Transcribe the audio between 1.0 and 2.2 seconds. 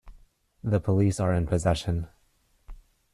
are in possession.